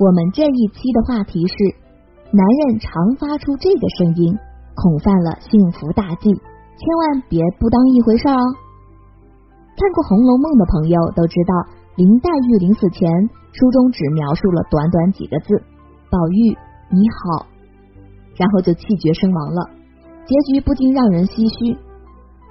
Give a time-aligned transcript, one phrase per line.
[0.00, 1.54] 我们这一期的话题是：
[2.32, 2.88] 男人常
[3.20, 4.32] 发出这个声音，
[4.74, 8.40] 恐犯了幸福大忌，千万别不当一回事哦。
[9.76, 11.52] 看过《红楼梦》的朋友都知道，
[12.00, 13.04] 林黛玉临死前，
[13.52, 15.60] 书中只描述了短短几个字
[16.08, 16.56] ：“宝玉
[16.88, 17.44] 你好”，
[18.40, 19.68] 然后就气绝身亡了。
[20.24, 21.76] 结局不禁让人唏嘘。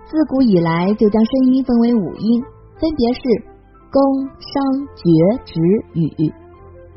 [0.05, 2.43] 自古以来就将声音分为五音，
[2.77, 3.21] 分别是
[3.89, 3.97] 宫、
[4.37, 5.01] 商、角、
[5.49, 5.57] 徵、
[5.97, 6.29] 羽。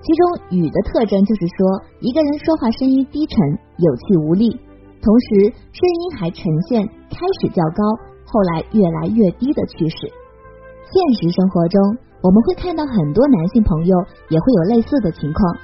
[0.03, 1.63] 其中雨的特征就是说，
[2.01, 3.39] 一个人说话声音低沉、
[3.79, 4.51] 有气无力，
[4.99, 7.83] 同时声音还呈现开始较高，
[8.27, 9.97] 后来越来越低的趋势。
[10.91, 11.79] 现实生活中，
[12.21, 13.97] 我们会看到很多男性朋友
[14.29, 15.55] 也会有类似的情况。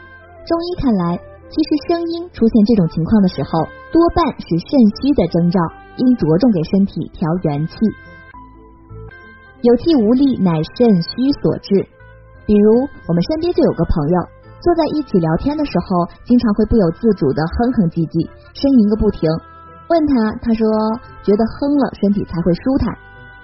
[0.47, 1.19] 中医看来，
[1.51, 4.71] 其实声音出现这种情况的时候，多半是肾
[5.03, 5.59] 虚的征兆，
[5.97, 7.75] 应着重给身体调元气。
[9.63, 11.11] 有气无力乃肾虚
[11.43, 11.89] 所致。
[12.49, 14.17] 比如，我们身边就有个朋友，
[14.65, 18.25] 坐在一起聊天的时候，经常会不由自主的哼哼唧唧，
[18.57, 19.29] 呻吟个不停。
[19.93, 20.65] 问他，他说
[21.21, 22.89] 觉得哼了身体才会舒坦。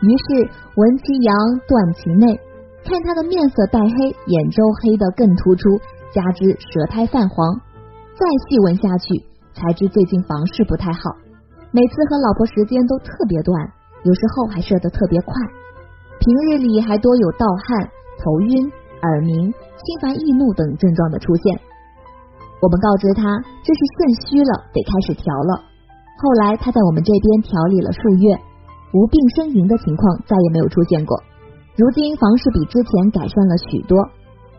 [0.00, 0.48] 于是
[0.80, 1.36] 闻其阳，
[1.68, 2.32] 断其内。
[2.80, 5.76] 看他的面色带黑，眼周黑的更突出，
[6.08, 7.60] 加之舌苔泛黄。
[8.16, 9.20] 再细问下去，
[9.52, 11.12] 才知最近房事不太好，
[11.76, 13.52] 每次和老婆时间都特别短，
[14.00, 15.32] 有时候还射得特别快，
[16.24, 17.84] 平日里还多有盗汗、
[18.24, 18.72] 头晕。
[19.04, 21.60] 耳鸣、心烦易怒等症状的出现，
[22.60, 23.22] 我们告知他
[23.62, 25.60] 这是肾虚了，得开始调了。
[26.16, 28.32] 后来他在我们这边调理了数月，
[28.94, 31.20] 无病呻吟的情况再也没有出现过。
[31.76, 33.98] 如今房事比之前改善了许多，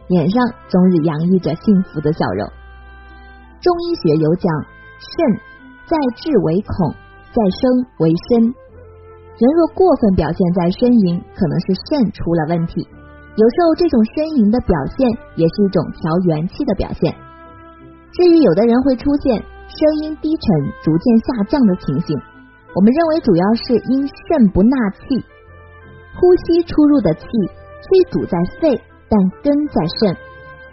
[0.07, 0.37] 脸上
[0.69, 2.45] 终日洋溢着幸福的笑容。
[3.63, 4.45] 中医学有讲，
[4.99, 5.15] 肾
[5.87, 6.93] 在志为恐，
[7.33, 8.53] 在生为身。
[9.39, 12.85] 人若过分表现在呻吟，可能是肾出了问题。
[13.36, 15.03] 有时候这种呻吟的表现
[15.36, 17.11] 也是一种调元气的表现。
[18.16, 19.36] 至于有的人会出现
[19.67, 20.47] 声音低沉、
[20.80, 22.16] 逐渐下降的情形，
[22.72, 24.71] 我们认为主要是因肾不纳
[25.04, 25.20] 气，
[26.15, 27.27] 呼吸出入的气
[27.83, 28.80] 虽主在肺，
[29.11, 30.15] 但根在肾。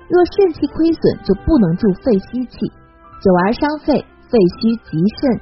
[0.07, 2.71] 若肾气亏损，就不能助肺吸气，
[3.19, 3.99] 久而伤肺，
[4.31, 5.35] 肺虚及肾，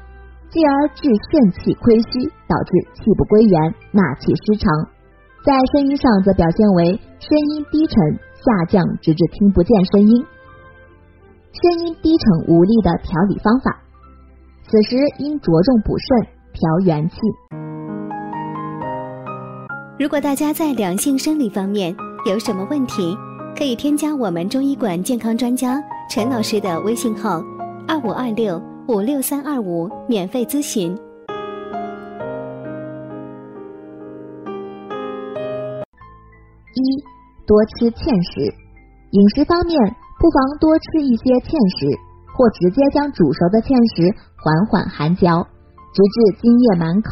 [0.48, 4.72] 继而致肾气亏虚，导致气不归元，纳气失常。
[5.42, 6.84] 在声音上则表现为
[7.18, 7.96] 声音低沉
[8.36, 10.22] 下降，直至听不见声音。
[11.52, 13.80] 声音低沉无力的调理方法，
[14.68, 17.16] 此时应着重补肾调元气。
[19.98, 21.96] 如果大家在两性生理方面
[22.26, 23.16] 有什么问题，
[23.56, 27.42] 可以添加我们中医馆健康专家陈老师的微信号：
[27.88, 30.94] 二五二六五六三二五，免费咨询。
[36.74, 36.80] 一
[37.46, 38.46] 多吃芡实，
[39.10, 39.74] 饮食方面
[40.20, 41.90] 不妨多吃一些芡实，
[42.36, 44.06] 或直接将煮熟的芡实
[44.38, 45.42] 缓缓含嚼，
[45.90, 47.10] 直至津液满口，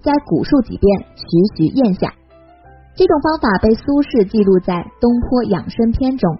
[0.00, 2.12] 再鼓漱几遍，徐徐咽下。
[2.96, 6.30] 这种方法被苏轼记录在《东坡养生篇》中。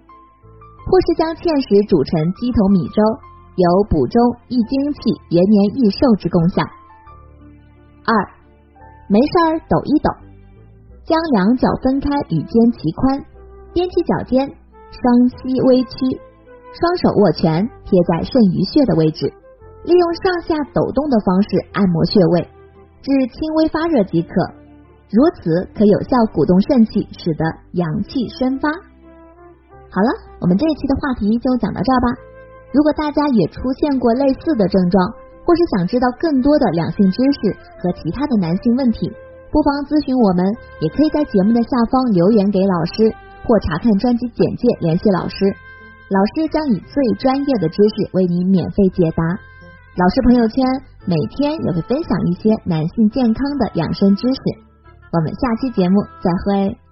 [0.87, 3.01] 或是将芡实煮成鸡头米粥，
[3.57, 4.21] 有补中
[4.53, 6.61] 益精气、延年益寿之功效。
[8.05, 8.13] 二，
[9.09, 10.13] 没事儿抖一抖。
[11.05, 13.21] 将两脚分开，与肩齐宽，
[13.77, 14.49] 踮起脚尖，
[14.89, 16.17] 双膝微屈，
[16.73, 19.29] 双手握拳贴在肾俞穴的位置，
[19.85, 22.49] 利用上下抖动的方式按摩穴位，
[23.05, 24.33] 至轻微发热即可。
[25.13, 27.45] 如此可有效鼓动肾气，使得
[27.77, 28.73] 阳气生发。
[29.93, 30.09] 好了，
[30.41, 32.09] 我们这一期的话题就讲到这儿吧。
[32.73, 35.05] 如果大家也出现过类似的症状，
[35.45, 39.13] 或是想知道更多的两性知识和其他的男性问题。
[39.55, 40.43] 不妨咨询我们，
[40.83, 43.07] 也可以在节目的下方留言给老师，
[43.47, 45.47] 或查看专辑简介联系老师，
[46.11, 49.23] 老师将以最专业的知识为您免费解答。
[49.95, 50.59] 老师朋友圈
[51.07, 54.43] 每天也会分享一些男性健康的养生知识。
[55.15, 56.84] 我们下期节目再会。